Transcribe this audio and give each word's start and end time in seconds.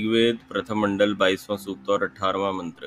ऋग्वेद 0.00 0.38
प्रथम 0.48 0.78
मंडल 0.78 1.14
बाईसवां 1.14 1.58
सूक्त 1.58 1.90
और 1.90 2.02
अठारहवां 2.02 2.54
मंत्र। 2.54 2.86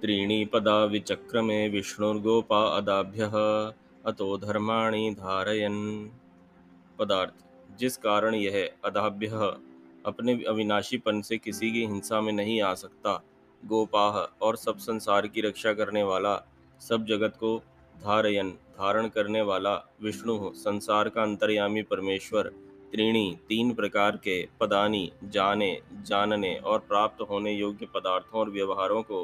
त्रीणी 0.00 0.44
पदा 0.44 0.84
विचक्रमे 0.84 1.68
विष्णुर्गोपा 1.68 2.76
अदाभ्य, 2.76 3.30
अतो 4.06 4.38
धर्माणि 4.38 5.10
धारयन। 5.10 6.10
पदार्थ, 6.98 7.32
जिस 7.78 7.96
कारण 7.96 8.34
यह 8.34 8.70
अदाभ्य, 8.84 9.26
अपने 10.06 10.44
अविनाशीपन 10.44 11.20
से 11.20 11.38
किसी 11.38 11.70
की 11.70 11.80
हिंसा 11.80 12.20
में 12.20 12.32
नहीं 12.32 12.62
आ 12.62 12.74
सकता 12.74 13.22
गोपाह 13.64 14.46
और 14.46 14.56
सब 14.56 14.78
संसार 14.78 15.26
की 15.26 15.40
रक्षा 15.40 15.72
करने 15.72 16.02
वाला, 16.02 16.42
सब 16.80 17.04
जगत 17.04 17.36
को 17.36 17.58
धारयन, 18.04 18.50
धारण 18.50 19.08
करने 19.08 19.42
वाला 19.42 19.74
विष्णु 20.02 20.52
संसार 20.54 21.08
का 21.08 21.22
अंतर्यामी 21.22 21.82
परमेश्वर। 21.82 22.52
त्रीणी 22.96 23.36
तीन 23.48 23.72
प्रकार 23.74 24.16
के 24.16 24.48
पदानी 24.60 25.12
जाने, 25.24 25.80
जानने 26.02 26.54
और 26.56 26.78
प्राप्त 26.78 27.20
होने 27.30 27.52
योग्य 27.52 27.86
पदार्थों 27.86 28.40
और 28.40 28.50
व्यवहारों 28.50 29.02
को 29.02 29.18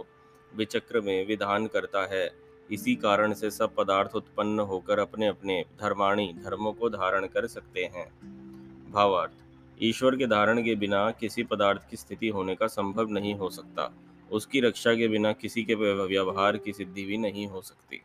विचक्र 0.57 1.01
में 1.01 1.27
विधान 1.27 1.67
करता 1.67 2.05
है। 2.07 2.31
इसी 2.71 2.95
कारण 2.95 3.33
से 3.33 3.51
सब 3.51 3.75
पदार्थ 3.75 4.17
उत्पन्न 4.17 4.61
होकर 4.61 4.99
अपने 4.99 5.27
अपने 5.27 5.65
धर्माणी 5.81 6.33
धर्मों 6.45 6.73
को 6.73 6.91
धारण 6.91 7.27
कर 7.27 7.47
सकते 7.47 7.85
हैं। 7.85 8.07
भावार्थ, 8.93 9.33
ईश्वर 9.83 10.17
के 10.17 10.27
धारण 10.27 10.63
के 10.63 10.75
बिना 10.75 11.11
किसी 11.11 11.43
पदार्थ 11.43 11.91
की 11.91 11.97
स्थिति 11.97 12.29
होने 12.29 12.55
का 12.55 12.67
संभव 12.67 13.11
नहीं 13.11 13.35
हो 13.35 13.51
सकता। 13.51 13.93
उसकी 14.31 14.61
रक्षा 14.61 14.95
के 14.95 15.09
बिना 15.09 15.33
किसी 15.33 15.63
के 15.63 15.75
व्यवहार 15.75 16.57
की 16.57 16.73
सिद्धि 16.73 17.05
भी 17.05 17.19
नहीं 17.19 17.47
हो 17.47 17.63
सकती। 17.63 18.03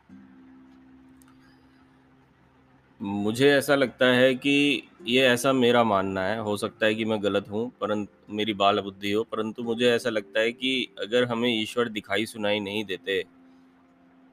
मुझे 3.00 3.50
ऐसा 3.50 3.74
लगता 3.74 4.06
है 4.06 4.34
कि 4.34 4.82
ये 5.06 5.26
ऐसा 5.26 5.52
मेरा 5.52 5.82
मानना 5.84 6.22
है, 6.22 6.38
हो 6.40 6.56
सकता 6.56 6.86
है 6.86 6.94
कि 6.94 7.04
मैं 7.04 7.22
गलत 7.22 7.48
हूँ, 7.50 7.70
परंतु 7.80 8.34
मेरी 8.34 8.54
बाल 8.54 8.80
बुद्धि 8.80 9.10
हो, 9.12 9.22
परंतु 9.22 9.62
मुझे 9.62 9.90
ऐसा 9.90 10.10
लगता 10.10 10.40
है 10.40 10.52
कि 10.52 10.88
अगर 10.98 11.24
हमें 11.24 11.48
ईश्वर 11.50 11.88
दिखाई 11.88 12.26
सुनाई 12.26 12.60
नहीं 12.60 12.84
देते 12.84 13.22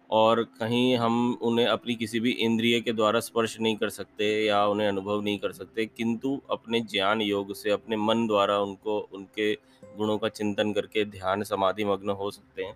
और 0.09 0.43
कहीं 0.59 0.95
हम 0.97 1.37
उन्हें 1.41 1.65
अपनी 1.65 1.95
किसी 1.95 2.19
भी 2.19 2.31
इंद्रिय 2.31 2.79
के 2.81 2.93
द्वारा 2.93 3.19
स्पर्श 3.19 3.57
नहीं 3.59 3.75
कर 3.75 3.89
सकते 3.89 4.25
या 4.45 4.65
उन्हें 4.65 4.87
अनुभव 4.87 5.21
नहीं 5.21 5.37
कर 5.39 5.51
सकते, 5.51 5.85
किंतु 5.87 6.39
अपने 6.51 6.79
ज्ञान 6.81 7.21
योग 7.21 7.53
से, 7.53 7.69
अपने 7.69 7.95
मन 7.97 8.25
द्वारा 8.27 8.59
उनको, 8.59 8.97
उनके 9.13 9.53
गुणों 9.97 10.17
का 10.17 10.29
चिंतन 10.29 10.73
करके 10.73 11.05
ध्यान, 11.05 11.43
समाधि, 11.43 11.85
मग्न 11.85 12.09
हो 12.11 12.31
सकते 12.31 12.63
हैं। 12.63 12.75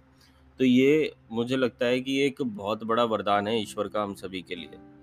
तो 0.59 0.65
ये 0.65 1.13
मुझे 1.31 1.57
लगता 1.57 1.85
है 1.85 1.99
कि 2.01 2.19
एक 2.21 2.41
बहुत 2.41 2.83
बड़ा 2.83 3.03
वरदान 3.05 3.47
है 3.47 3.61
ईश्वर 3.61 3.87
का 3.87 4.03
हम 4.03 4.13
सभी 4.13 4.41
के 4.41 4.55
लिए। 4.55 4.98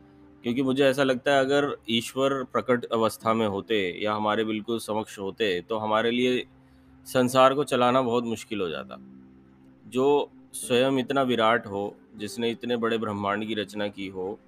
क्योंकि 0.47 0.63
मुझे 0.63 0.85
ऐसा 0.85 1.03
लगता 1.03 1.33
है 1.35 1.41
अगर 1.41 1.65
ईश्वर 1.91 2.33
प्रकट 2.45 2.85
अवस्था 2.85 3.33
में 3.35 3.47
होते 3.47 3.79
या 4.03 4.13
हमारे 4.15 4.45
बिल्कुल 4.45 4.79
समक्ष 4.79 5.19
होते 5.19 5.49
तो 5.61 5.77
हमारे 5.77 6.11
लिए 6.11 6.45
संसार 7.07 7.55
को 7.55 7.65
चलाना 7.65 8.03
बहुत 8.03 8.25
मुश्किल 8.25 8.61
हो 8.61 8.69
जाता। 8.69 8.99
जो 9.87 10.31
स्वयं 10.55 10.99
इतना 10.99 11.23
विराट 11.23 11.67
हो, 11.67 11.97
जिसने 12.17 12.51
इतने 12.51 12.77
बड़े 12.77 12.99
ब्रह्मांड 12.99 13.47
की 13.47 13.55
रचना 13.55 13.89
की 13.89 14.09
हो, 14.09 14.39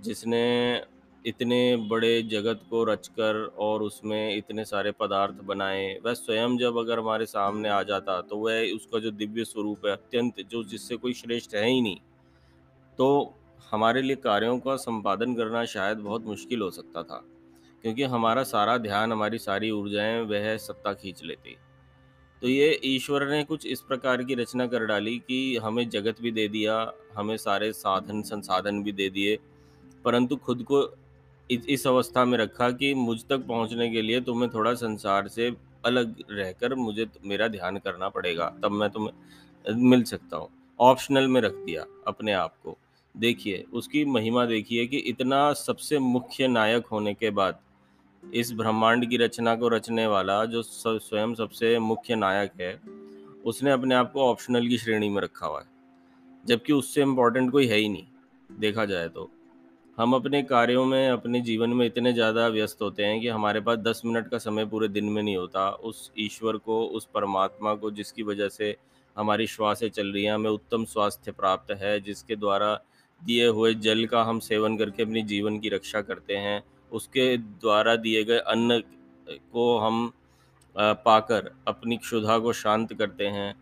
जिसने 0.00 0.82
इतने 1.24 1.76
बड़े 1.88 2.22
जगत 2.24 2.66
को 2.70 2.84
रचकर 2.84 3.42
और 3.58 3.82
उसमें 3.82 4.36
इतने 4.36 4.64
सारे 4.64 4.92
पदार्थ 5.00 5.42
बनाए, 5.44 5.98
वह 6.06 6.14
स्वयं 6.14 6.58
जब 6.58 6.78
अगर 6.78 6.98
हमारे 6.98 7.26
सामने 7.28 7.68
आ 7.68 7.82
जाता 7.84 8.20
तो 8.22 8.36
वह 8.38 8.74
उसका 8.74 8.98
जो 8.98 9.10
दिव्य 9.12 9.44
स्वरूप 9.44 9.86
है 9.86 9.92
अत्यंत, 9.92 10.40
जो 10.40 10.64
जिससे 10.64 10.96
कोई 10.96 11.12
श्रेष्ठ 11.14 11.54
है 11.54 11.66
ही 11.66 11.80
नहीं 11.80 11.98
तो 12.98 13.34
हमारे 13.62 14.02
लिए 14.02 14.16
कार्यों 14.16 14.58
का 14.58 14.76
संपादन 14.76 15.34
करना 15.34 15.64
शायद 15.64 15.98
बहुत 15.98 16.26
मुश्किल 16.26 16.60
हो 16.60 16.70
सकता 16.70 17.02
था, 17.02 17.22
क्योंकि 17.84 18.02
हमारा 18.04 18.42
सारा 18.42 18.76
ध्यान, 18.78 19.12
हमारी 19.12 19.38
सारी 19.38 19.70
ऊर्जाएँ 19.70 20.20
वह 20.22 20.56
सत्ता 20.56 20.92
खींच 20.92 21.22
लेती। 21.24 21.56
तो 22.42 22.48
ये 22.48 22.80
ईश्वर 22.84 23.26
ने 23.28 23.42
कुछ 23.44 23.66
इस 23.66 23.80
प्रकार 23.80 24.22
की 24.22 24.34
रचना 24.34 24.66
कर 24.66 24.84
डाली 24.86 25.16
कि 25.18 25.56
हमें 25.56 25.88
जगत 25.90 26.20
भी 26.22 26.30
दे 26.30 26.48
दिया, 26.48 26.92
हमें 27.14 27.36
सारे 27.36 27.72
साधन, 27.72 28.22
संसाधन 28.22 28.82
भी 28.82 28.92
दे 28.92 29.08
दिए, 29.10 29.38
परंतु 30.04 30.36
खुद 30.36 30.62
को 30.62 30.86
इस 31.50 31.86
अवस्था 31.86 32.24
में 32.24 32.38
रखा 32.38 32.70
कि 32.70 32.92
मुझ 32.94 33.18
तक 33.24 33.46
पहुँचने 33.46 33.90
के 33.90 34.02
लिए 34.02 34.20
तुम्हें 34.20 34.50
थोड़ा 34.50 34.74
संसार 34.74 35.28
से 35.28 35.50
अलग 35.84 36.14
रहकर 36.30 36.74
मुझे 36.74 37.06
मेरा 37.24 37.48
ध्यान 37.48 37.78
करना 37.78 38.08
पड़ेगा, 38.08 38.52
तब 38.62 38.70
मैं 38.70 38.90
तुम्हें, 38.90 39.74
मिल 39.90 40.02
सकता 40.02 40.36
हूँ। 40.36 40.48
ऑप्शनल 40.78 41.26
में 41.28 41.40
रख 41.40 41.54
दिया 41.54 41.84
अपने 42.06 42.32
आप 42.32 42.54
को। 42.62 42.76
देखिए, 43.14 43.64
उसकी 43.72 44.04
महिमा 44.04 44.44
देखिए 44.46 44.86
कि 44.86 44.96
इतना 44.96 45.52
सबसे 45.52 45.98
मुख्य 45.98 46.48
नायक 46.48 46.86
होने 46.86 47.14
के 47.14 47.30
बाद, 47.30 47.58
इस 48.22 48.52
ब्रह्मांड 48.52 49.08
की 49.10 49.16
रचना 49.16 49.54
को 49.54 49.68
रचने 49.68 50.06
वाला 50.06 50.44
जो 50.44 50.62
स्वयं 50.62 51.34
सबसे 51.34 51.78
मुख्य 51.78 52.14
नायक 52.16 52.52
है, 52.60 52.80
उसने 53.44 53.70
अपने 53.70 53.94
आप 53.94 54.12
को 54.12 54.24
ऑप्शनल 54.24 54.68
की 54.68 54.78
श्रेणी 54.78 55.08
में 55.08 55.20
रखा 55.22 55.46
हुआ 55.46 55.60
है। 55.60 55.66
जबकि 56.44 56.72
उससे 56.72 57.02
इम्पोर्टेंट 57.02 57.50
कोई 57.52 57.66
है 57.66 57.76
ही 57.76 57.88
नहीं, 57.88 58.06
देखा 58.50 58.84
जाए 58.84 59.08
तो। 59.08 59.30
हम 59.98 60.14
अपने 60.14 60.42
कार्यों 60.42 60.84
में, 60.84 61.08
अपने 61.08 61.40
जीवन 61.40 61.70
में 61.70 61.84
इतने 61.86 62.12
ज़्यादा 62.12 62.46
व्यस्त 62.48 62.82
होते 62.82 63.04
हैं 63.04 63.20
कि 63.20 63.28
हमारे 63.28 63.60
पास 63.60 63.78
दस 63.78 64.02
मिनट 64.04 64.28
का 64.28 64.38
समय 64.38 64.64
पूरे 64.66 64.88
दिन 64.88 65.04
में 65.04 65.22
नहीं 65.22 65.36
होता। 65.36 65.68
उस 65.70 66.10
ईश्वर 66.18 66.56
को, 66.56 66.82
उस 66.82 67.08
परमात्मा 67.14 67.74
को 67.74 67.90
जिसकी 67.90 68.22
वजह 68.22 68.48
से 68.48 68.76
हमारी 69.16 69.46
श्वासें 69.46 69.88
चल 69.88 70.06
रही 70.06 70.24
हैं, 70.24 70.32
हमें 70.32 70.50
उत्तम 70.50 70.84
स्वास्थ्य 70.84 71.32
प्राप्त 71.32 71.70
है, 71.72 72.00
जिसके 72.00 72.36
द्वारा 72.36 72.80
दिए 73.20 73.46
हुए 73.46 73.72
जल 73.76 74.04
का 74.06 74.22
हम 74.22 74.38
सेवन 74.40 74.76
करके 74.76 75.02
अपनी 75.02 75.22
जीवन 75.22 75.58
की 75.58 75.68
रक्षा 75.68 76.00
करते 76.00 76.36
हैं। 76.36 76.62
उसके 76.92 77.36
द्वारा 77.36 77.94
दिए 77.96 78.24
गए 78.24 78.38
अन्न 78.38 78.80
को 79.28 79.76
हम 79.78 80.12
पाकर 80.78 81.50
अपनी 81.68 81.96
क्षुधा 81.96 82.38
को 82.38 82.52
शांत 82.52 82.92
करते 82.92 83.26
हैं। 83.26 83.54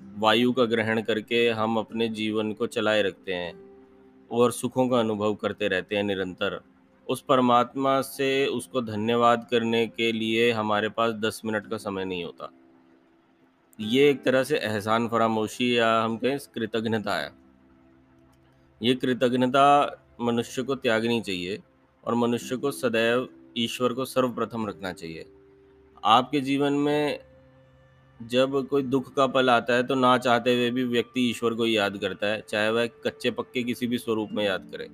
वायु 0.00 0.52
का 0.52 0.64
ग्रहण 0.64 1.00
करके 1.02 1.48
हम 1.48 1.76
अपने 1.78 2.08
जीवन 2.08 2.52
को 2.52 2.66
चलाए 2.66 3.02
रखते 3.02 3.34
हैं 3.34 3.52
और 4.30 4.52
सुखों 4.52 4.88
का 4.88 5.00
अनुभव 5.00 5.34
करते 5.34 5.68
रहते 5.68 5.96
हैं 5.96 6.02
निरंतर। 6.02 6.60
उस 7.06 7.20
परमात्मा 7.20 8.00
से 8.00 8.46
उसको 8.46 8.80
धन्यवाद 8.80 9.46
करने 9.50 9.86
के 9.86 10.10
लिए 10.12 10.50
हमारे 10.52 10.88
पास 10.88 11.14
दस 11.14 11.40
मिनट 11.44 11.66
का 11.66 11.76
समय 11.76 12.04
नहीं 12.04 12.24
होता। 12.24 12.50
ये 13.78 14.08
एक 14.10 14.22
तरह 14.22 14.44
से 14.44 14.56
एहसान 14.56 15.08
फरामोशी 15.08 15.76
या 15.78 15.90
हम 16.02 16.16
कहें 16.16 16.38
कृतज्ञता 16.54 17.16
है। 17.16 17.39
ये 18.82 18.94
कृतज्ञता 18.94 19.64
मनुष्य 20.20 20.62
को 20.62 20.74
त्यागनी 20.74 21.20
चाहिए 21.20 21.58
और 22.04 22.14
मनुष्य 22.14 22.56
को 22.56 22.70
सदैव 22.70 23.28
ईश्वर 23.58 23.92
को 23.92 24.04
सर्वप्रथम 24.04 24.66
रखना 24.68 24.92
चाहिए। 24.92 25.26
आपके 26.04 26.40
जीवन 26.40 26.72
में 26.72 27.20
जब 28.20 28.66
कोई 28.68 28.82
दुख 28.82 29.14
का 29.14 29.26
पल 29.26 29.50
आता 29.50 29.74
है 29.74 29.82
तो 29.82 29.94
ना 29.94 30.18
चाहते 30.18 30.54
हुए 30.54 30.70
भी 30.70 30.84
व्यक्ति 30.84 31.30
ईश्वर 31.30 31.54
को 31.54 31.66
याद 31.66 31.98
करता 31.98 32.26
है, 32.26 32.44
चाहे 32.48 32.70
वह 32.70 32.86
कच्चे 32.86 33.30
पक्के 33.30 33.62
किसी 33.62 33.86
भी 33.86 33.98
स्वरूप 33.98 34.30
में 34.32 34.44
याद 34.44 34.68
करे। 34.70 34.88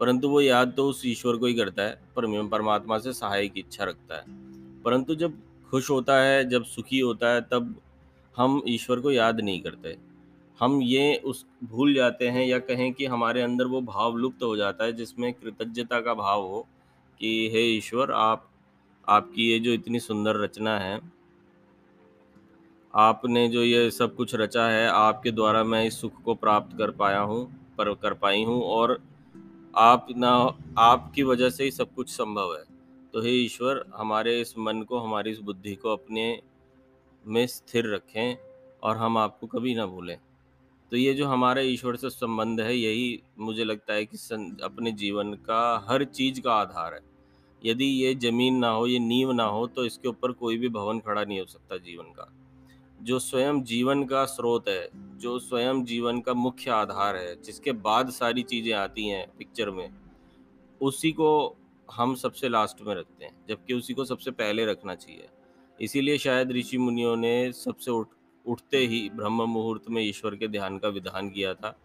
परंतु 0.00 0.28
वो 0.28 0.40
याद 0.40 0.72
तो 0.76 0.88
उस 0.88 1.02
ईश्वर 1.06 1.36
को 1.36 1.46
ही 1.46 1.54
करता 1.54 1.82
है 1.82 2.00
पर 2.16 2.48
परमात्मा 2.48 2.98
से 2.98 3.12
सहाय 3.12 3.48
की 3.48 3.60
इच्छा 3.60 3.84
रखता 3.84 4.16
है। 4.16 4.24
परंतु 4.82 5.14
जब 5.14 5.32
खुश 5.70 5.90
होता 5.90 6.20
है, 6.22 6.48
जब 6.48 6.64
सुखी 6.64 6.98
होता 6.98 7.32
है, 7.34 7.40
तब 7.40 7.74
हम 8.36 8.62
ईश्वर 8.68 9.00
को 9.00 9.10
याद 9.12 9.40
नहीं 9.40 9.60
करते। 9.60 10.09
हम 10.60 10.82
ये 10.82 11.22
उस, 11.24 11.46
भूल 11.64 11.94
जाते 11.94 12.28
हैं 12.28 12.46
या 12.46 12.58
कहें 12.58 12.92
कि 12.92 13.06
हमारे 13.06 13.42
अंदर 13.42 13.64
वो 13.64 13.80
भाव 13.80 14.16
लुप्त 14.16 14.42
हो 14.42 14.56
जाता 14.56 14.84
है, 14.84 14.92
जिसमें 14.92 15.32
कृतज्ञता 15.32 16.00
का 16.00 16.14
भाव 16.14 16.42
हो 16.42 16.66
कि, 17.20 17.50
हे 17.52 17.60
ईश्वर, 17.60 18.10
आप, 18.10 18.50
आपकी 19.08 19.50
ये 19.50 19.58
जो 19.58 19.72
इतनी 19.72 20.00
सुंदर 20.00 20.36
रचना 20.36 20.78
है, 20.78 21.00
आपने 22.94 23.48
जो 23.48 23.62
ये 23.62 23.90
सब 23.90 24.16
कुछ 24.16 24.34
रचा 24.34 24.68
है, 24.68 24.88
आपके 24.88 25.30
द्वारा 25.30 25.64
मैं 25.64 25.84
इस 25.84 26.00
सुख 26.00 26.22
को 26.22 26.34
प्राप्त 26.34 26.78
कर 26.78 26.90
पाया 26.90 27.20
हूँ, 27.20 27.66
पर, 27.78 27.94
कर 27.94 28.14
पाई 28.14 28.44
हूँ 28.44 28.62
और 28.62 29.02
आप 29.76 30.06
ना, 30.16 30.56
आपकी 30.78 31.22
वजह 31.22 31.50
से 31.50 31.64
ही 31.64 31.70
सब 31.70 31.94
कुछ 31.94 32.10
संभव 32.10 32.56
है। 32.56 32.64
तो 33.12 33.22
हे 33.22 33.30
ईश्वर, 33.30 33.84
हमारे 33.94 34.40
इस 34.40 34.54
मन 34.58 34.82
को, 34.82 34.98
हमारी 34.98 35.30
इस 35.30 35.38
बुद्धि 35.38 35.74
को 35.74 35.92
अपने 35.92 36.42
में 37.26 37.46
स्थिर 37.46 37.94
रखें 37.94 38.36
और 38.82 38.96
हम 38.96 39.18
आपको 39.18 39.46
कभी 39.46 39.74
ना 39.74 39.86
भूलें। 39.86 40.18
तो 40.90 40.96
ये 40.96 41.12
जो 41.14 41.26
हमारे 41.26 41.62
ईश्वर 41.64 41.96
से 41.96 42.10
संबंध 42.10 42.60
है, 42.60 42.76
यही 42.76 43.22
मुझे 43.38 43.64
लगता 43.64 43.94
है 43.94 44.04
कि 44.06 44.16
अपने 44.64 44.92
जीवन 44.92 45.32
का 45.46 45.86
हर 45.88 46.04
चीज़ 46.04 46.40
का 46.40 46.52
आधार 46.52 46.94
है। 46.94 47.00
यदि 47.62 47.84
ये 47.84 48.14
ज़मीन 48.14 48.56
ना 48.56 48.68
हो, 48.68 48.86
ये 48.86 48.98
नींव 48.98 49.32
ना 49.32 49.44
हो 49.44 49.66
तो 49.66 49.84
इसके 49.84 50.08
ऊपर 50.08 50.32
कोई 50.32 50.58
भी 50.58 50.68
भवन 50.68 51.00
खड़ा 51.00 51.24
नहीं 51.24 51.38
हो 51.40 51.46
सकता 51.46 51.76
जीवन 51.76 52.04
का। 52.04 52.28
जो 53.02 53.18
स्वयं 53.18 53.62
जीवन 53.62 54.04
का 54.04 54.24
स्रोत 54.24 54.68
है, 54.68 54.88
जो 55.18 55.38
स्वयं 55.38 55.84
जीवन 55.84 56.20
का 56.20 56.34
मुख्य 56.34 56.70
आधार 56.70 57.16
है, 57.16 57.34
जिसके 57.42 57.72
बाद 57.72 58.10
सारी 58.10 58.42
चीज़ें 58.42 58.72
आती 58.72 59.08
हैं 59.08 59.26
पिक्चर 59.38 59.70
में, 59.70 59.90
उसी 60.80 61.12
को 61.12 61.56
हम 61.88 62.14
सबसे 62.14 62.48
लास्ट 62.48 62.82
में 62.82 62.94
रखते 62.94 63.24
हैं, 63.24 63.32
जबकि 63.48 63.74
उसी 63.74 63.94
को 63.94 64.04
सबसे 64.04 64.30
पहले 64.30 64.66
रखना 64.66 64.94
चाहिए। 64.94 65.28
इसीलिए 65.80 66.18
शायद 66.18 66.52
ऋषि 66.52 66.78
मुनियों 66.78 67.16
ने 67.16 67.52
सबसे 67.52 67.90
उठ 67.90 68.06
उठते 68.46 68.78
ही 68.86 69.08
ब्रह्म 69.16 69.48
मुहूर्त 69.48 69.90
में 69.90 70.02
ईश्वर 70.02 70.34
के 70.34 70.48
ध्यान 70.48 70.78
का 70.78 70.88
विधान 70.88 71.30
किया 71.30 71.54
था। 71.54 71.76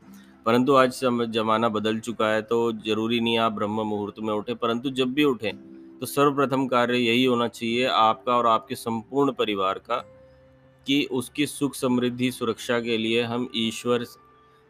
परंतु 0.46 0.74
आज 0.76 1.00
जमाना 1.30 1.70
बदल 1.70 2.00
चुका 2.00 2.28
है 2.30 2.42
तो 2.42 2.72
ज़रूरी 2.86 3.20
नहीं 3.20 3.38
आप 3.38 3.52
ब्रह्म 3.52 3.82
मुहूर्त 3.82 4.20
में 4.20 4.34
उठे, 4.34 4.54
परंतु 4.54 4.90
जब 4.92 5.14
भी 5.14 5.24
उठें 5.24 5.54
तो 6.00 6.06
सर्वप्रथम 6.06 6.68
कार्य 6.68 6.98
यही 6.98 7.24
होना 7.26 7.48
चाहिए 7.48 7.86
आपका 7.88 8.36
और 8.38 8.48
आपके 8.48 8.76
संपूर्ण 8.76 9.32
परिवार 9.32 9.80
का 9.80 9.98
कि 10.88 11.04
उसकी 11.12 11.46
सुख 11.48 11.76
समृद्धि 11.76 12.32
सुरक्षा 12.32 12.80
के 12.80 12.98
लिए 12.98 13.22
हम 13.24 13.50
ईश्वर 13.56 14.04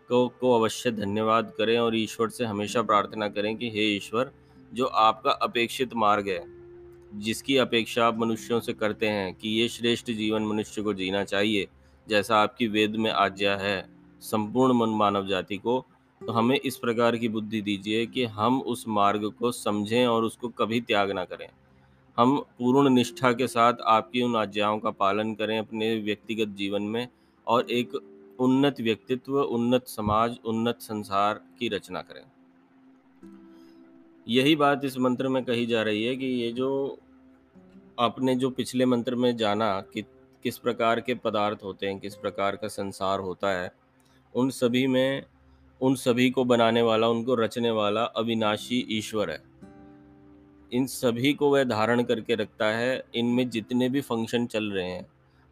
को 0.09 0.27
को 0.39 0.53
अवश्य 0.59 0.91
धन्यवाद 0.91 1.51
करें 1.57 1.77
और 1.79 1.95
ईश्वर 1.95 2.29
से 2.29 2.45
हमेशा 2.45 2.81
प्रार्थना 2.81 3.27
करें 3.29 3.55
कि 3.57 3.69
हे 3.69 3.85
ईश्वर, 3.95 4.31
जो 4.73 4.85
आपका 4.85 5.31
अपेक्षित 5.31 5.93
मार्ग 5.95 6.27
है 6.29 6.43
जिसकी 7.15 7.57
अपेक्षा 7.57 8.05
आप 8.07 8.17
मनुष्यों 8.19 8.59
से 8.59 8.73
करते 8.73 9.07
हैं 9.07 9.33
कि 9.33 9.49
ये 9.49 9.67
श्रेष्ठ 9.69 10.11
जीवन 10.11 10.45
मनुष्य 10.45 10.81
को 10.81 10.93
जीना 10.93 11.23
चाहिए, 11.23 11.67
जैसा 12.07 12.37
आपकी 12.37 12.67
वेद 12.67 12.95
में 12.95 13.11
आज्ञा 13.11 13.55
है, 13.57 13.85
संपूर्ण 14.21 14.73
मन 14.73 14.89
मानव 14.89 15.27
जाति 15.27 15.57
को 15.57 15.85
तो 16.21 16.31
हमें 16.31 16.55
इस 16.55 16.77
प्रकार 16.77 17.15
की 17.17 17.27
बुद्धि 17.29 17.61
दीजिए 17.61 18.05
कि 18.05 18.23
हम 18.25 18.59
उस 18.61 18.83
मार्ग 18.87 19.25
को 19.39 19.51
समझें 19.51 20.05
और 20.07 20.23
उसको 20.23 20.49
कभी 20.49 20.79
त्याग 20.81 21.11
ना 21.11 21.23
करें। 21.25 21.47
हम 22.17 22.37
पूर्ण 22.59 22.89
निष्ठा 22.89 23.31
के 23.31 23.47
साथ 23.47 23.81
आपकी 23.85 24.21
उन 24.21 24.35
आज्ञाओं 24.35 24.79
का 24.79 24.89
पालन 24.91 25.33
करें 25.35 25.57
अपने 25.59 25.95
व्यक्तिगत 25.95 26.55
जीवन 26.57 26.81
में 26.81 27.07
और 27.47 27.71
एक 27.71 27.95
उन्नत 28.39 28.81
व्यक्तित्व, 28.81 29.39
उन्नत 29.39 29.87
समाज, 29.87 30.37
उन्नत 30.45 30.79
संसार 30.81 31.41
की 31.59 31.67
रचना 31.67 32.01
करें। 32.01 32.23
यही 34.27 34.55
बात 34.55 34.85
इस 34.85 34.97
मंत्र 34.97 35.27
में 35.27 35.43
कही 35.45 35.65
जा 35.65 35.81
रही 35.83 36.03
है 36.03 36.15
कि 36.15 36.25
ये 36.25 36.51
जो 36.51 36.97
आपने 37.99 38.35
जो 38.35 38.49
पिछले 38.49 38.85
मंत्र 38.85 39.15
में 39.15 39.37
जाना 39.37 39.81
कि 39.81 40.01
किस 40.43 40.57
प्रकार 40.57 40.99
के 40.99 41.15
पदार्थ 41.15 41.59
होते 41.63 41.87
हैं, 41.87 41.99
किस 41.99 42.15
प्रकार 42.15 42.55
का 42.55 42.67
संसार 42.67 43.19
होता 43.19 43.49
है, 43.49 43.71
उन 44.35 44.49
सभी 44.49 44.87
में, 44.87 45.23
उन 45.81 45.95
सभी 45.95 46.29
को 46.29 46.43
बनाने 46.45 46.81
वाला, 46.81 47.07
उनको 47.07 47.35
रचने 47.35 47.71
वाला 47.71 48.03
अविनाशी 48.03 48.85
ईश्वर 48.89 49.31
है। 49.31 49.43
इन 50.73 50.85
सभी 50.85 51.33
को 51.33 51.49
वह 51.49 51.63
धारण 51.63 52.03
करके 52.03 52.35
रखता 52.35 52.65
है, 52.65 53.03
इनमें 53.15 53.49
जितने 53.49 53.89
भी 53.89 54.01
फ़ंक्शन 54.01 54.45
चल 54.45 54.63
रहे 54.63 54.89
हैं, 54.89 55.07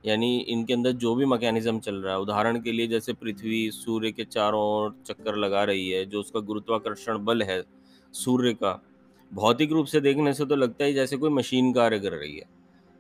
यानी 0.06 0.38
इनके 0.38 0.74
अंदर 0.74 0.92
जो 0.92 1.16
भी 1.16 1.26
मैकेनिज्म 1.26 1.80
चल 1.80 1.96
रहा 1.96 2.14
है, 2.14 2.20
उदाहरण 2.20 2.62
के 2.62 2.72
लिए 2.72 2.88
जैसे 2.88 3.14
पृथ्वी 3.14 3.72
सूर्य 3.72 4.12
के 4.12 4.24
चारों 4.24 4.62
ओर 4.62 4.96
चक्कर 5.06 5.36
लगा 5.36 5.64
रही 5.64 5.90
है, 5.90 6.06
जो 6.06 6.20
उसका 6.20 6.40
गुरुत्वाकर्षण 6.40 7.18
बल 7.18 7.42
है, 7.42 7.64
सूर्य 8.14 8.54
का 8.54 8.82
भौतिक 9.34 9.72
रूप 9.72 9.86
से 9.86 10.00
देखने 10.00 10.34
से 10.34 10.46
तो 10.46 10.56
लगता 10.56 10.86
है 10.86 10.94
जैसे 10.94 11.18
कोई 11.18 11.30
मशीन 11.30 11.74
कार्य 11.74 12.00
कर 12.00 12.12
रही 12.12 12.38
है। 12.38 12.46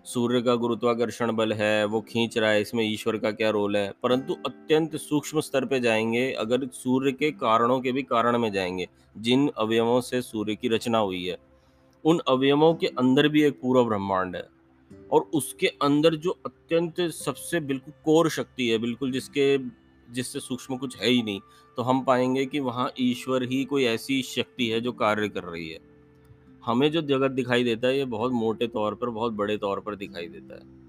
सूर्य 0.05 0.41
का 0.41 0.55
गुरुत्वाकर्षण 0.55 1.31
बल 1.31 1.53
है, 1.53 1.85
वो 1.85 2.01
खींच 2.01 2.37
रहा 2.37 2.49
है, 2.49 2.61
इसमें 2.61 2.93
ईश्वर 2.93 3.17
का 3.17 3.31
क्या 3.31 3.49
रोल 3.49 3.77
है? 3.77 3.93
परंतु 4.03 4.33
अत्यंत 4.33 4.95
सूक्ष्म 4.95 5.39
स्तर 5.39 5.65
पे 5.65 5.79
जाएँगे, 5.79 6.31
अगर 6.31 6.67
सूर्य 6.67 7.11
के 7.11 7.31
कारणों 7.31 7.79
के 7.81 7.91
भी 7.91 8.03
कारण 8.03 8.37
में 8.37 8.51
जाएँगे, 8.51 8.87
जिन 9.17 9.51
अवयवों 9.57 10.01
से 10.01 10.21
सूर्य 10.21 10.55
की 10.55 10.67
रचना 10.67 10.97
हुई 10.97 11.25
है, 11.25 11.37
उन 12.05 12.21
अवयवों 12.27 12.73
के 12.73 12.87
अंदर 12.87 13.27
भी 13.27 13.43
एक 13.43 13.61
पूरा 13.61 13.81
ब्रह्मांड 13.81 14.35
है। 14.35 14.47
और 15.11 15.21
उसके 15.21 15.67
अंदर 15.67 16.15
जो 16.15 16.31
अत्यंत 16.45 17.01
सबसे 17.01 17.59
बिल्कुल 17.59 17.93
कोर 18.05 18.29
शक्ति 18.29 18.69
है, 18.69 18.77
बिल्कुल 18.77 19.11
जिसके, 19.11 19.57
जिससे 20.13 20.39
सूक्ष्म 20.39 20.77
कुछ 20.77 20.97
है 20.97 21.09
ही 21.09 21.23
नहीं 21.23 21.39
तो 21.77 21.83
हम 21.83 22.03
पाएँगे 22.03 22.45
कि 22.45 22.59
वहाँ 22.59 22.91
ईश्वर 22.99 23.43
ही 23.43 23.63
कोई 23.65 23.85
ऐसी 23.85 24.21
शक्ति 24.21 24.67
है 24.67 24.81
जो 24.81 24.91
कार्य 24.91 25.29
कर 25.29 25.43
रही 25.43 25.69
है। 25.69 25.92
हमें 26.65 26.91
जो 26.91 27.01
जगत 27.01 27.31
दिखाई 27.31 27.63
देता 27.63 27.87
है, 27.87 27.97
ये 27.97 28.05
बहुत 28.05 28.31
मोटे 28.31 28.67
तौर 28.67 28.95
पर, 28.95 29.09
बहुत 29.09 29.33
बड़े 29.33 29.57
तौर 29.57 29.79
पर 29.79 29.95
दिखाई 29.95 30.27
देता 30.27 30.55
है। 30.55 30.83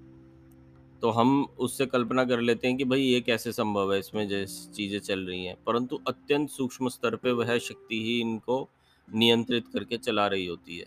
तो 1.00 1.10
हम 1.10 1.48
उससे 1.58 1.86
कल्पना 1.86 2.24
कर 2.24 2.40
लेते 2.40 2.68
हैं 2.68 2.76
कि 2.76 2.84
भाई 2.84 3.00
ये 3.00 3.20
कैसे 3.20 3.52
संभव 3.52 3.92
है, 3.92 3.98
इसमें 3.98 4.28
जैसे 4.28 4.72
चीज़ें 4.72 4.98
चल 4.98 5.20
रही 5.20 5.44
हैं। 5.44 5.56
परंतु 5.66 6.00
अत्यंत 6.08 6.50
सूक्ष्म 6.50 6.88
स्तर 6.88 7.16
पे 7.16 7.32
वह 7.32 7.58
शक्ति 7.58 8.02
ही 8.04 8.20
इनको 8.20 8.68
नियंत्रित 9.14 9.64
करके 9.68 9.96
चला 9.96 10.26
रही 10.26 10.46
होती 10.46 10.78
है। 10.78 10.86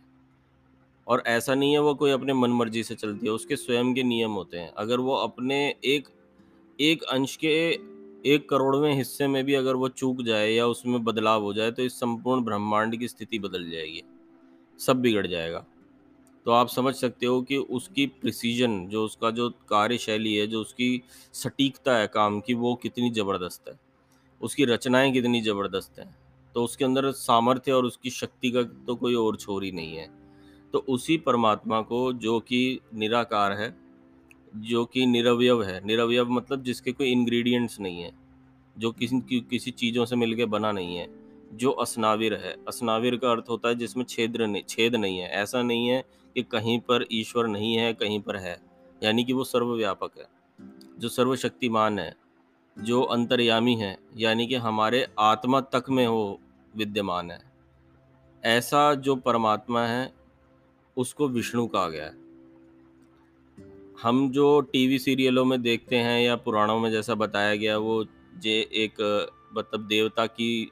और 1.08 1.24
ऐसा 1.28 1.56
नहीं 1.56 1.74
है, 1.74 1.80
वो 1.80 1.94
कोई 1.96 2.12
अपने 2.12 2.34
मन 2.34 2.50
मर्ज़ी 2.50 2.84
से 2.84 2.96
चलती 2.96 3.26
है, 3.26 3.32
उसके 3.32 3.56
स्वयं 3.56 3.94
के 3.94 4.04
नियम 4.04 4.32
होते 4.32 4.58
हैं। 4.58 4.74
अगर 4.74 5.00
वो 5.00 5.16
अपने 5.16 5.76
एक 5.86 6.08
एक 6.82 7.04
अंश 7.04 7.36
के 7.36 7.72
एक 8.26 8.50
करोड़वें 8.50 8.94
हिस्से 8.96 9.28
में 9.28 9.44
भी 9.46 9.54
अगर 9.54 9.76
वो 9.76 9.90
चूक 9.90 10.22
जाए 10.22 10.52
या 10.52 10.68
उसमें 10.68 11.04
बदलाव 11.04 11.44
हो 11.44 11.54
जाए 11.54 11.72
तो 11.72 11.84
इस 11.84 11.94
संपूर्ण 11.94 12.44
ब्रह्मांड 12.44 12.96
की 12.96 13.08
स्थिति 13.08 13.40
बदल 13.40 13.70
जाएगी। 13.72 14.04
सब 14.80 15.02
बिगड़ 15.02 15.28
जाएगा। 15.28 15.66
तो 16.46 16.52
आप 16.52 16.68
समझ 16.68 16.96
सकते 16.96 17.26
हो 17.26 17.42
कि 17.42 17.58
उसकी 17.58 18.06
प्रिसीजन 18.06 18.88
जो 18.88 19.06
उसका 19.06 19.32
जो 19.32 19.50
कार्यशैली 19.50 20.36
है, 20.36 20.48
जो 20.48 20.62
उसकी 20.62 21.02
सटीकता 21.34 21.98
है 21.98 22.08
काम 22.08 22.40
की, 22.40 22.54
वो 22.54 22.76
कितनी 22.76 23.10
ज़बरदस्त 23.10 23.70
है। 23.70 23.80
उसकी 24.42 24.66
रचनाएँ 24.66 25.14
कितनी 25.14 25.42
ज़बरदस्त 25.42 26.00
हैं। 26.00 26.16
तो 26.56 26.64
उसके 26.64 26.86
अंदर 26.86 27.12
सामर्थ्य 27.12 27.72
और 27.72 27.86
उसकी 27.86 28.10
शक्ति 28.10 28.52
का 28.52 28.64
तो 28.64 28.96
कोई 28.96 29.14
और 29.14 29.36
छोर 29.36 29.64
ही 29.64 29.72
नहीं 29.72 29.96
है। 29.96 30.10
तो 30.74 30.80
उसी 30.80 31.18
परमात्मा 31.18 31.82
को 31.82 32.14
जो 32.14 32.40
कि 32.40 32.80
निराकार 32.94 33.52
है, 33.52 33.78
जो 34.56 34.86
कि 34.86 35.06
निरवयव 35.06 35.64
है, 35.64 35.86
निरवयव 35.86 36.30
मतलब 36.30 36.64
जिसके 36.64 36.92
कोई 36.92 37.12
इंग्रेडिएंट्स 37.12 37.80
नहीं 37.80 38.02
है, 38.02 38.12
जो 38.78 38.92
किसी 38.92 39.40
किसी 39.40 39.72
चीज़ों 39.72 40.06
से 40.06 40.16
मिलके 40.16 40.46
बना 40.46 40.72
नहीं 40.72 40.98
है 40.98 41.27
जो 41.54 41.72
असनाविर 41.72 42.34
है। 42.34 42.56
असनाविर 42.68 43.16
का 43.16 43.32
अर्थ 43.32 43.46
होता 43.50 43.70
है 43.70 43.76
जिसमें 43.76 44.06
छेद्र 44.06 44.48
नहीं, 44.48 44.64
छेद 44.70 44.96
नहीं 44.96 45.20
है। 45.20 45.30
ऐसा 45.30 45.62
नहीं 45.62 45.88
है 45.88 46.04
कि 46.36 46.44
कहीं 46.44 46.80
पर 46.80 47.06
ईश्वर 47.12 47.48
नहीं 47.48 47.76
है, 47.76 47.94
कहीं 47.94 48.20
पर 48.20 48.36
है। 48.36 48.62
यानी 49.04 49.24
कि 49.24 49.34
वो 49.34 49.44
सर्वव्यापक 49.44 50.12
है। 50.18 50.26
जो 51.00 51.10
सर्वशक्तिमान 51.10 52.00
है, 52.00 52.16
जो 52.80 53.02
अंतर्यामी 53.02 53.76
है, 53.76 53.98
यानी 54.18 54.48
कि 54.48 54.56
हमारे 54.56 55.08
आत्मा 55.20 55.62
तक 55.62 55.84
में 55.90 56.08
वो 56.08 56.40
विद्यमान 56.76 57.32
है। 57.32 57.40
ऐसा 58.44 58.94
जो 58.94 59.16
परमात्मा 59.16 59.86
है, 59.86 60.14
उसको 60.98 61.28
विष्णु 61.28 61.68
कहा 61.68 61.90
गया 61.90 62.06
है। 62.06 62.28
हम 64.02 64.32
जो 64.32 64.62
टीवी 64.62 65.00
सीरियलों 65.00 65.46
में 65.46 65.62
देखते 65.62 65.96
हैं 65.96 66.22
या 66.22 66.36
पुराणों 66.36 66.80
में 66.80 66.92
जैसा 66.92 67.16
बताया 67.16 67.56
गया, 67.56 67.78
वो 67.78 68.06
जे 68.38 68.70
एक 68.74 69.28
मतलब 69.58 69.88
देवता 69.88 70.26
की 70.26 70.72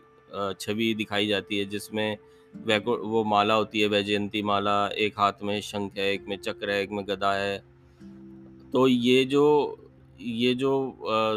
छवि 0.60 0.94
दिखाई 0.94 1.28
जाती 1.28 1.60
है, 1.60 1.66
जिसमें 1.66 2.18
वो 2.54 3.24
माला 3.24 3.54
होती 3.54 3.80
है, 3.82 3.88
वैजयंती 3.88 4.42
माला, 4.42 4.88
एक 4.88 5.20
हाथ 5.20 5.44
में 5.44 5.60
शंख 5.62 5.98
है, 5.98 6.12
एक 6.14 6.26
में 6.28 6.38
चक्र 6.38 6.70
है, 6.72 6.82
एक 6.84 6.92
में 6.92 7.04
गदा 7.08 7.34
है। 7.34 7.58
तो 8.74 8.88
ये 8.88 9.24
जो 9.26 9.46
ये 10.22 10.54
जो 10.56 10.72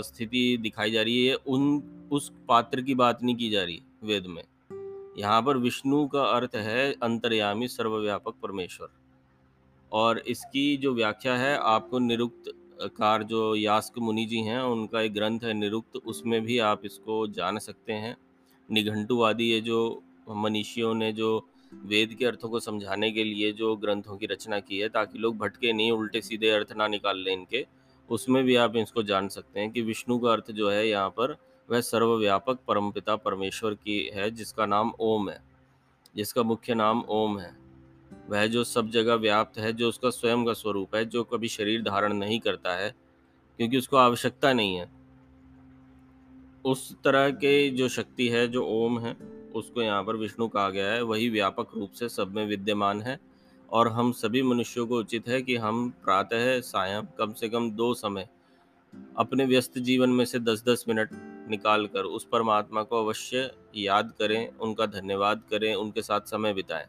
स्थिति 0.05 0.56
दिखाई 0.56 0.91
जा 0.91 1.03
रही 1.03 1.27
है 1.27 1.35
उन, 1.37 1.83
उस 2.12 2.31
पात्र 2.49 2.83
की 2.83 2.95
बात 2.95 3.23
नहीं 3.23 3.37
की 3.37 3.49
जा 3.50 3.62
रही 3.65 3.81
वेद 4.05 4.27
में। 4.27 4.43
यहाँ 5.19 5.43
पर 5.43 5.56
विष्णु 5.56 6.06
का 6.06 6.22
अर्थ 6.27 6.55
है 6.56 6.93
अंतर्यामी 7.03 7.69
सर्वव्यापक 7.69 8.34
परमेश्वर। 8.43 8.89
और 9.93 10.19
इसकी 10.29 10.77
जो 10.77 10.94
व्याख्या 10.94 11.37
है, 11.37 11.56
आपको 11.56 11.99
निरुक्त 11.99 12.53
कार 12.96 13.22
जो 13.22 13.55
यास्क 13.55 13.99
मुनि 13.99 14.25
जी 14.25 14.41
हैं, 14.41 14.61
उनका 14.61 15.01
एक 15.01 15.15
ग्रंथ 15.15 15.44
है 15.44 15.53
निरुक्त, 15.55 15.96
उसमें 15.96 16.41
भी 16.43 16.58
आप 16.61 16.82
इसको 16.84 17.27
जान 17.29 17.58
सकते 17.58 17.93
हैं। 17.94 18.17
निघंटुवादी 18.70 19.44
ये 19.44 19.60
जो 19.60 20.03
मनीषियों 20.29 20.94
ने 20.94 21.13
जो 21.13 21.48
वेद 21.75 22.15
के 22.15 22.25
अर्थों 22.25 22.48
को 22.48 22.60
समझाने 22.60 23.10
के 23.13 23.25
लिए 23.25 23.53
जो 23.53 23.77
ग्रंथों 23.77 24.17
की 24.17 24.27
रचना 24.27 24.60
की 24.60 24.79
है, 24.79 24.89
ताकि 24.89 25.19
लोग 25.19 25.39
भटके 25.39 25.72
नहीं, 25.72 25.91
उल्टे 25.91 26.20
सीधे 26.20 26.51
अर्थ 26.51 26.72
ना 26.72 26.89
निकाल 26.89 27.19
लें 27.19 27.32
इनके, 27.32 27.67
उसमें 28.10 28.44
भी 28.44 28.56
आप 28.56 28.77
इसको 28.77 29.03
जान 29.03 29.29
सकते 29.29 29.60
हैं 29.60 29.70
कि 29.70 29.82
विष्णु 29.82 30.19
का 30.19 30.32
अर्थ 30.32 30.51
जो 30.51 30.70
है 30.70 30.89
यहाँ 30.89 31.08
पर, 31.08 31.37
वह 31.70 31.81
सर्वव्यापक 31.81 32.58
परमपिता 32.69 33.17
परमेश्वर 33.17 33.75
की 33.75 34.10
है, 34.15 34.31
जिसका 34.31 34.67
नाम 34.67 34.93
ओम 35.01 35.31
है, 35.31 35.43
जिसका 36.17 36.43
मुख्य 36.43 36.75
नाम 36.75 37.05
ओम 37.08 37.39
है। 37.39 37.56
वह 38.31 38.46
जो 38.46 38.65
सब 38.65 38.91
जगह 38.91 39.15
व्याप्त 39.15 39.58
है, 39.58 39.72
जो 39.72 39.89
उसका 39.89 40.10
स्वयं 40.10 40.44
का 40.44 40.53
स्वरूप 40.53 40.94
है, 40.94 41.05
जो 41.05 41.25
कभी 41.25 41.48
शरीर 41.48 41.82
धारण 41.82 42.13
नहीं 42.13 42.41
करता 42.41 42.77
है, 42.77 42.94
क्योंकि 43.56 43.79
उसको 43.79 43.96
आवश्यकता 43.96 44.53
नहीं 44.53 44.77
है। 44.77 44.97
उस 46.69 46.93
तरह 47.05 47.31
के 47.31 47.70
जो 47.70 47.89
शक्ति 47.89 48.29
है, 48.29 48.46
जो 48.48 48.65
ओम 48.65 48.98
है, 49.01 49.17
उसको 49.55 49.82
यहाँ 49.82 50.05
पर 50.05 50.17
विष्णु 50.17 50.48
कहा 50.48 50.70
गया 50.70 50.93
है। 50.93 51.03
वही 51.03 51.29
व्यापक 51.29 51.69
रूप 51.75 51.93
से 51.93 52.08
सब 52.08 52.34
में 52.34 52.46
विद्यमान 52.46 53.01
है 53.03 53.19
और 53.69 53.89
हम 53.89 54.13
सभी 54.13 54.43
मनुष्यों 54.43 54.87
को 54.87 54.98
उचित 54.98 55.29
है 55.29 55.43
कि 55.43 55.56
हम 55.56 55.89
प्रातः 56.05 56.60
सायं 56.60 57.03
कम 57.19 57.32
से 57.32 57.48
कम 57.48 57.70
दो 57.70 57.94
समय 57.94 58.29
अपने 59.17 59.44
व्यस्त 59.44 59.79
जीवन 59.79 60.10
में 60.10 60.25
से 60.25 60.39
दस 60.39 60.63
दस 60.69 60.84
मिनट 60.89 61.10
निकाल 61.51 61.87
कर 61.87 62.05
उस 62.05 62.27
परमात्मा 62.32 62.82
को 62.82 63.05
अवश्य 63.05 63.51
याद 63.77 64.13
करें, 64.19 64.58
उनका 64.58 64.87
धन्यवाद 64.87 65.43
करें, 65.51 65.75
उनके 65.75 66.03
साथ 66.03 66.20
समय 66.20 66.55
बिताएँ। 66.55 66.87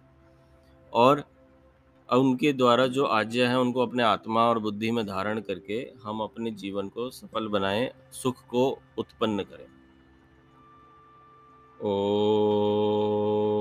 और 2.09 2.17
उनके 2.17 2.53
द्वारा 2.53 2.87
जो 2.87 3.05
आज्ञा 3.05 3.49
है, 3.49 3.59
उनको 3.59 3.81
अपने 3.81 4.03
आत्मा 4.03 4.41
और 4.41 4.59
बुद्धि 4.59 4.91
में 4.91 5.05
धारण 5.07 5.39
करके 5.39 5.91
हम 6.03 6.21
अपने 6.21 6.51
जीवन 6.51 6.89
को 6.89 7.09
सफल 7.09 7.47
बनाएँ, 7.47 7.91
सुख 8.11 8.45
को 8.47 8.79
उत्पन्न 8.97 9.43
करें। 9.43 9.65
ओ 11.81 13.58